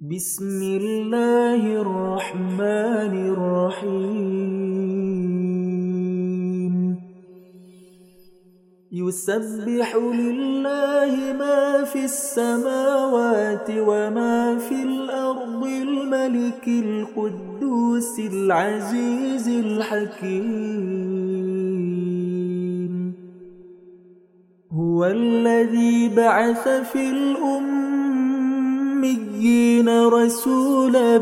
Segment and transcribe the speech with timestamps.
[0.00, 4.54] بسم الله الرحمن الرحيم.
[8.92, 20.38] يسبح لله ما في السماوات وما في الأرض الملك القدوس العزيز الحكيم.
[24.72, 27.78] هو الذي بعث في الأميين
[29.86, 31.18] رسولا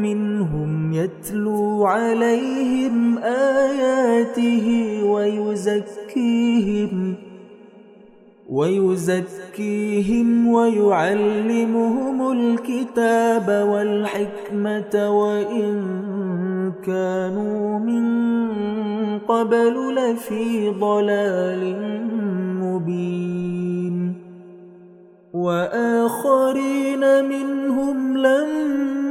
[0.00, 6.50] منهم يتلو عليهم آياته ويزكيهم
[8.50, 15.82] ويزكيهم ويعلمهم الكتاب والحكمة وإن
[16.86, 18.04] كانوا من
[19.18, 21.76] قبل لفي ضلال
[22.60, 24.29] مبين
[25.40, 29.04] وآخرين منهم لما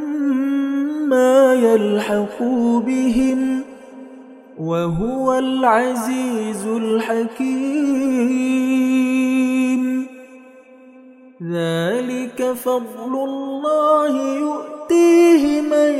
[1.53, 3.63] يلحقوا بهم
[4.59, 8.19] وهو العزيز الحكيم.
[11.51, 15.93] ذلك فضل الله يؤتيه من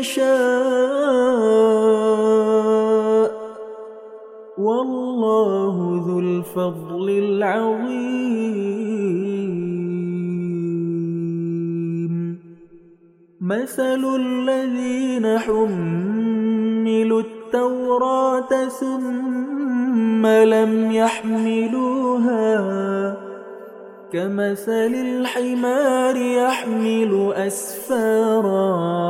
[0.00, 1.99] يشاء.
[5.00, 8.20] والله ذو الفضل العظيم.
[13.40, 22.50] مثل الذين حملوا التوراة ثم لم يحملوها
[24.12, 29.09] كمثل الحمار يحمل أسفارا.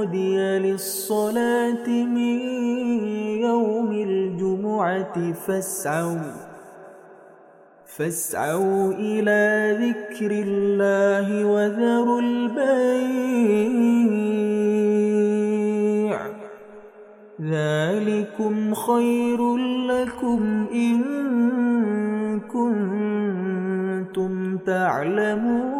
[0.00, 2.38] نودي للصلاة من
[3.44, 6.32] يوم الجمعة فاسعوا
[7.86, 12.60] فاسعوا إلى ذكر الله وذروا البيع.
[17.40, 19.56] ذلكم خير
[19.86, 21.00] لكم إن
[22.40, 25.79] كنتم تعلمون.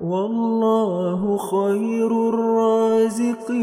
[0.00, 3.60] والله خير الرازقين.